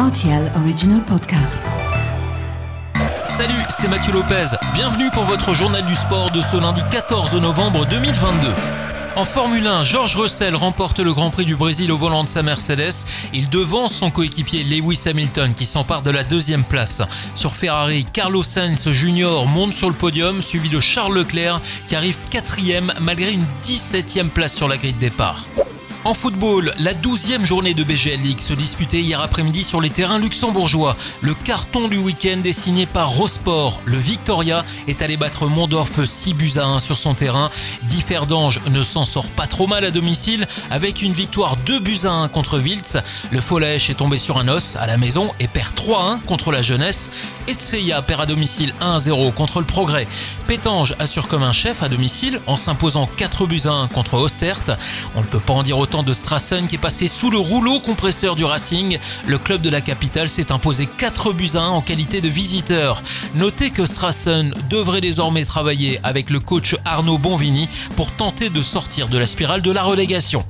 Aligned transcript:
RTL 0.00 0.50
Original 0.56 1.04
Podcast. 1.04 1.58
Salut, 3.24 3.62
c'est 3.68 3.86
Mathieu 3.86 4.14
Lopez. 4.14 4.46
Bienvenue 4.72 5.10
pour 5.12 5.24
votre 5.24 5.52
journal 5.52 5.84
du 5.84 5.94
sport 5.94 6.30
de 6.30 6.40
ce 6.40 6.56
lundi 6.56 6.80
14 6.90 7.36
novembre 7.36 7.84
2022. 7.84 8.48
En 9.16 9.26
Formule 9.26 9.66
1, 9.66 9.84
George 9.84 10.16
Russell 10.16 10.56
remporte 10.56 11.00
le 11.00 11.12
Grand 11.12 11.28
Prix 11.28 11.44
du 11.44 11.54
Brésil 11.54 11.92
au 11.92 11.98
volant 11.98 12.24
de 12.24 12.30
sa 12.30 12.42
Mercedes. 12.42 13.04
Il 13.34 13.50
devance 13.50 13.92
son 13.92 14.10
coéquipier 14.10 14.64
Lewis 14.64 15.02
Hamilton 15.04 15.52
qui 15.52 15.66
s'empare 15.66 16.00
de 16.00 16.10
la 16.10 16.24
deuxième 16.24 16.64
place. 16.64 17.02
Sur 17.34 17.52
Ferrari, 17.52 18.06
Carlos 18.10 18.42
Sainz 18.42 18.90
Jr. 18.90 19.44
monte 19.48 19.74
sur 19.74 19.90
le 19.90 19.94
podium, 19.94 20.40
suivi 20.40 20.70
de 20.70 20.80
Charles 20.80 21.14
Leclerc 21.14 21.60
qui 21.88 21.94
arrive 21.94 22.16
quatrième 22.30 22.90
malgré 23.02 23.32
une 23.32 23.44
17e 23.64 24.30
place 24.30 24.54
sur 24.54 24.66
la 24.66 24.78
grille 24.78 24.94
de 24.94 24.98
départ. 24.98 25.44
En 26.02 26.14
football, 26.14 26.72
la 26.78 26.94
douzième 26.94 27.44
journée 27.44 27.74
de 27.74 27.84
BGL 27.84 28.22
League 28.22 28.40
se 28.40 28.54
disputait 28.54 29.02
hier 29.02 29.20
après-midi 29.20 29.62
sur 29.62 29.82
les 29.82 29.90
terrains 29.90 30.18
luxembourgeois. 30.18 30.96
Le 31.20 31.34
carton 31.34 31.88
du 31.88 31.98
week-end 31.98 32.40
est 32.42 32.54
signé 32.54 32.86
par 32.86 33.10
Rosport. 33.10 33.82
Le 33.84 33.98
Victoria 33.98 34.64
est 34.88 35.02
allé 35.02 35.18
battre 35.18 35.46
Mondorf 35.46 36.02
6 36.02 36.32
buts 36.32 36.52
à 36.56 36.64
1 36.64 36.80
sur 36.80 36.96
son 36.96 37.12
terrain. 37.12 37.50
Differdange 37.82 38.62
ne 38.70 38.82
s'en 38.82 39.04
sort 39.04 39.28
pas 39.28 39.46
trop 39.46 39.66
mal 39.66 39.84
à 39.84 39.90
domicile 39.90 40.48
avec 40.70 41.02
une 41.02 41.12
victoire 41.12 41.56
2 41.66 41.80
buts 41.80 42.00
à 42.04 42.12
1 42.12 42.28
contre 42.28 42.58
Wiltz. 42.58 42.96
Le 43.30 43.42
Follèche 43.42 43.90
est 43.90 43.94
tombé 43.94 44.16
sur 44.16 44.38
un 44.38 44.48
os 44.48 44.76
à 44.76 44.86
la 44.86 44.96
maison 44.96 45.30
et 45.38 45.48
perd 45.48 45.74
3-1 45.74 46.22
contre 46.22 46.50
la 46.50 46.62
jeunesse. 46.62 47.10
Etseya 47.46 48.00
perd 48.00 48.22
à 48.22 48.26
domicile 48.26 48.72
1-0 48.80 49.34
contre 49.34 49.60
le 49.60 49.66
Progrès. 49.66 50.08
Pétange 50.50 50.96
assure 50.98 51.28
comme 51.28 51.44
un 51.44 51.52
chef 51.52 51.80
à 51.84 51.88
domicile 51.88 52.40
en 52.48 52.56
s'imposant 52.56 53.06
4 53.06 53.46
buts 53.46 53.60
à 53.66 53.70
1 53.70 53.86
contre 53.86 54.14
Ostert. 54.14 54.76
On 55.14 55.20
ne 55.20 55.24
peut 55.24 55.38
pas 55.38 55.52
en 55.52 55.62
dire 55.62 55.78
autant 55.78 56.02
de 56.02 56.12
Strassen 56.12 56.66
qui 56.66 56.74
est 56.74 56.78
passé 56.78 57.06
sous 57.06 57.30
le 57.30 57.38
rouleau 57.38 57.78
compresseur 57.78 58.34
du 58.34 58.44
Racing. 58.44 58.98
Le 59.28 59.38
club 59.38 59.62
de 59.62 59.70
la 59.70 59.80
capitale 59.80 60.28
s'est 60.28 60.50
imposé 60.50 60.88
4 60.88 61.32
buts 61.32 61.50
à 61.54 61.60
1 61.60 61.68
en 61.68 61.82
qualité 61.82 62.20
de 62.20 62.28
visiteur. 62.28 63.00
Notez 63.36 63.70
que 63.70 63.86
Strassen 63.86 64.52
devrait 64.68 65.00
désormais 65.00 65.44
travailler 65.44 66.00
avec 66.02 66.30
le 66.30 66.40
coach 66.40 66.74
Arnaud 66.84 67.18
Bonvini 67.18 67.68
pour 67.94 68.10
tenter 68.10 68.50
de 68.50 68.60
sortir 68.60 69.08
de 69.08 69.18
la 69.18 69.28
spirale 69.28 69.62
de 69.62 69.70
la 69.70 69.84
relégation. 69.84 70.44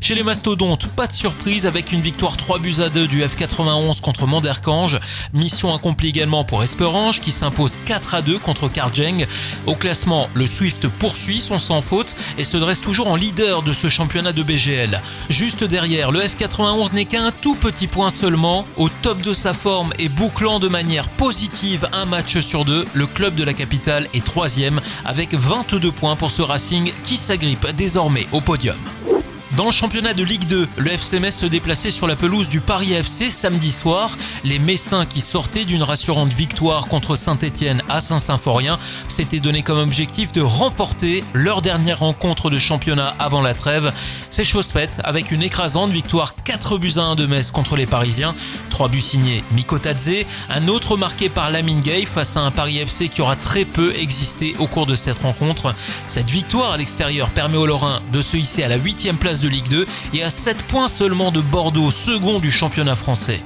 Chez 0.00 0.14
les 0.14 0.22
mastodontes, 0.22 0.86
pas 0.88 1.06
de 1.06 1.12
surprise 1.12 1.66
avec 1.66 1.92
une 1.92 2.00
victoire 2.00 2.36
3 2.36 2.58
buts 2.58 2.76
à 2.80 2.88
2 2.88 3.06
du 3.08 3.22
F91 3.22 4.00
contre 4.00 4.26
Manderkange. 4.26 4.98
Mission 5.32 5.74
accomplie 5.74 6.08
également 6.08 6.44
pour 6.44 6.62
Esperange 6.62 7.20
qui 7.20 7.32
s'impose 7.32 7.76
4 7.84 8.14
à 8.14 8.22
2 8.22 8.38
contre 8.38 8.68
Karjeng. 8.68 9.26
Au 9.66 9.74
classement, 9.74 10.28
le 10.34 10.46
Swift 10.46 10.88
poursuit 10.88 11.40
son 11.40 11.58
sans 11.58 11.82
faute 11.82 12.14
et 12.38 12.44
se 12.44 12.56
dresse 12.56 12.80
toujours 12.80 13.08
en 13.08 13.16
leader 13.16 13.62
de 13.62 13.72
ce 13.72 13.88
championnat 13.88 14.32
de 14.32 14.42
BGL. 14.42 15.02
Juste 15.28 15.64
derrière, 15.64 16.12
le 16.12 16.20
F91 16.20 16.92
n'est 16.94 17.04
qu'un 17.04 17.32
tout 17.32 17.56
petit 17.56 17.86
point 17.86 18.10
seulement. 18.10 18.66
Au 18.76 18.88
top 18.88 19.22
de 19.22 19.32
sa 19.32 19.54
forme 19.54 19.92
et 19.98 20.08
bouclant 20.08 20.60
de 20.60 20.68
manière 20.68 21.08
positive 21.08 21.88
un 21.92 22.04
match 22.04 22.38
sur 22.38 22.64
deux, 22.64 22.86
le 22.94 23.06
club 23.06 23.34
de 23.34 23.44
la 23.44 23.54
capitale 23.54 24.08
est 24.14 24.24
troisième 24.24 24.80
avec 25.04 25.34
22 25.34 25.90
points 25.92 26.16
pour 26.16 26.30
ce 26.30 26.42
Racing 26.42 26.92
qui 27.04 27.16
s'agrippe 27.16 27.66
désormais 27.76 28.26
au 28.32 28.40
podium. 28.40 28.76
Dans 29.52 29.66
le 29.66 29.70
championnat 29.70 30.12
de 30.12 30.24
Ligue 30.24 30.44
2, 30.46 30.68
le 30.76 30.90
FC 30.90 31.20
Metz 31.20 31.36
se 31.36 31.46
déplaçait 31.46 31.92
sur 31.92 32.08
la 32.08 32.16
pelouse 32.16 32.48
du 32.48 32.60
Paris 32.60 32.92
FC 32.92 33.30
samedi 33.30 33.70
soir. 33.70 34.16
Les 34.42 34.58
Messins 34.58 35.06
qui 35.06 35.20
sortaient 35.20 35.64
d'une 35.64 35.84
rassurante 35.84 36.34
victoire 36.34 36.88
contre 36.88 37.14
Saint-Etienne 37.14 37.80
à 37.88 38.00
Saint-Symphorien 38.00 38.78
s'étaient 39.06 39.38
donné 39.38 39.62
comme 39.62 39.78
objectif 39.78 40.32
de 40.32 40.42
remporter 40.42 41.22
leur 41.32 41.62
dernière 41.62 42.00
rencontre 42.00 42.50
de 42.50 42.58
championnat 42.58 43.14
avant 43.20 43.40
la 43.40 43.54
trêve. 43.54 43.92
C'est 44.30 44.42
chose 44.42 44.72
faite 44.72 45.00
avec 45.04 45.30
une 45.30 45.44
écrasante 45.44 45.92
victoire 45.92 46.34
4 46.42 46.78
buts 46.78 46.94
à 46.96 47.02
1 47.02 47.14
de 47.14 47.26
Metz 47.26 47.52
contre 47.52 47.76
les 47.76 47.86
Parisiens. 47.86 48.34
3 48.70 48.88
buts 48.88 49.00
signés 49.00 49.44
Mikotadze, 49.52 50.24
un 50.50 50.66
autre 50.66 50.96
marqué 50.96 51.28
par 51.28 51.52
Lamine 51.52 51.80
Gay 51.80 52.04
face 52.04 52.36
à 52.36 52.40
un 52.40 52.50
Paris 52.50 52.78
FC 52.78 53.08
qui 53.08 53.22
aura 53.22 53.36
très 53.36 53.64
peu 53.64 53.94
existé 53.94 54.56
au 54.58 54.66
cours 54.66 54.86
de 54.86 54.96
cette 54.96 55.20
rencontre. 55.20 55.72
Cette 56.08 56.30
victoire 56.30 56.72
à 56.72 56.76
l'extérieur 56.76 57.30
permet 57.30 57.56
aux 57.56 57.66
Lorrains 57.66 58.02
de 58.12 58.20
se 58.20 58.36
hisser 58.36 58.64
à 58.64 58.68
la 58.68 58.76
8 58.76 59.12
place 59.20 59.35
de 59.40 59.48
Ligue 59.48 59.68
2 59.68 59.86
et 60.14 60.22
à 60.22 60.30
7 60.30 60.62
points 60.64 60.88
seulement 60.88 61.30
de 61.30 61.40
Bordeaux, 61.40 61.90
second 61.90 62.38
du 62.38 62.50
championnat 62.50 62.96
français. 62.96 63.40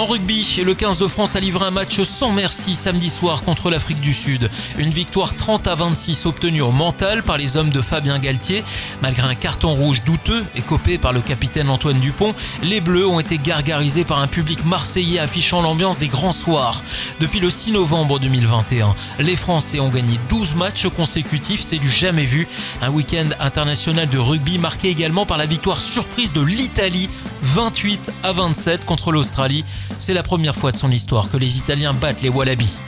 En 0.00 0.06
rugby, 0.06 0.62
le 0.64 0.74
15 0.74 0.98
de 0.98 1.06
France 1.06 1.36
a 1.36 1.40
livré 1.40 1.66
un 1.66 1.70
match 1.70 2.00
sans 2.04 2.32
merci 2.32 2.72
samedi 2.72 3.10
soir 3.10 3.42
contre 3.42 3.68
l'Afrique 3.68 4.00
du 4.00 4.14
Sud. 4.14 4.48
Une 4.78 4.88
victoire 4.88 5.36
30 5.36 5.66
à 5.66 5.74
26 5.74 6.24
obtenue 6.24 6.62
au 6.62 6.70
mental 6.70 7.22
par 7.22 7.36
les 7.36 7.58
hommes 7.58 7.68
de 7.68 7.82
Fabien 7.82 8.18
Galtier. 8.18 8.64
Malgré 9.02 9.28
un 9.28 9.34
carton 9.34 9.74
rouge 9.74 10.00
douteux 10.06 10.46
et 10.54 10.62
copé 10.62 10.96
par 10.96 11.12
le 11.12 11.20
capitaine 11.20 11.68
Antoine 11.68 12.00
Dupont, 12.00 12.34
les 12.62 12.80
Bleus 12.80 13.06
ont 13.06 13.20
été 13.20 13.36
gargarisés 13.36 14.04
par 14.04 14.20
un 14.20 14.26
public 14.26 14.64
marseillais 14.64 15.18
affichant 15.18 15.60
l'ambiance 15.60 15.98
des 15.98 16.08
grands 16.08 16.32
soirs. 16.32 16.82
Depuis 17.20 17.38
le 17.38 17.50
6 17.50 17.72
novembre 17.72 18.18
2021, 18.20 18.94
les 19.18 19.36
Français 19.36 19.80
ont 19.80 19.90
gagné 19.90 20.18
12 20.30 20.54
matchs 20.54 20.88
consécutifs, 20.96 21.60
c'est 21.60 21.76
du 21.76 21.90
jamais 21.90 22.24
vu. 22.24 22.48
Un 22.80 22.88
week-end 22.88 23.28
international 23.38 24.08
de 24.08 24.16
rugby 24.16 24.56
marqué 24.56 24.88
également 24.88 25.26
par 25.26 25.36
la 25.36 25.44
victoire 25.44 25.82
surprise 25.82 26.32
de 26.32 26.40
l'Italie 26.40 27.10
28 27.42 28.12
à 28.22 28.32
27 28.32 28.86
contre 28.86 29.12
l'Australie. 29.12 29.66
C'est 29.98 30.14
la 30.14 30.22
première 30.22 30.56
fois 30.56 30.72
de 30.72 30.76
son 30.76 30.90
histoire 30.90 31.28
que 31.28 31.36
les 31.36 31.58
Italiens 31.58 31.94
battent 31.94 32.22
les 32.22 32.28
Wallabies. 32.28 32.78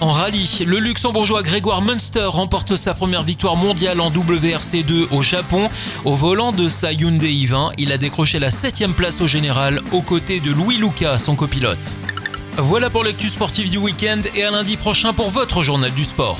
En 0.00 0.10
rallye, 0.10 0.64
le 0.66 0.78
luxembourgeois 0.78 1.42
Grégoire 1.42 1.80
Munster 1.80 2.24
remporte 2.24 2.74
sa 2.74 2.92
première 2.92 3.22
victoire 3.22 3.54
mondiale 3.54 4.00
en 4.00 4.10
WRC2 4.10 5.08
au 5.12 5.22
Japon. 5.22 5.68
Au 6.04 6.16
volant 6.16 6.50
de 6.50 6.68
sa 6.68 6.92
Hyundai 6.92 7.32
i20, 7.32 7.74
il 7.78 7.92
a 7.92 7.98
décroché 7.98 8.40
la 8.40 8.50
7 8.50 8.96
place 8.96 9.20
au 9.20 9.28
général 9.28 9.78
aux 9.92 10.02
côtés 10.02 10.40
de 10.40 10.50
Louis 10.50 10.76
Luca, 10.76 11.18
son 11.18 11.36
copilote. 11.36 11.96
Voilà 12.58 12.90
pour 12.90 13.04
l'actu 13.04 13.28
sportive 13.28 13.70
du 13.70 13.78
week-end 13.78 14.20
et 14.34 14.42
à 14.42 14.50
lundi 14.50 14.76
prochain 14.76 15.12
pour 15.12 15.30
votre 15.30 15.62
journal 15.62 15.92
du 15.92 16.04
sport. 16.04 16.38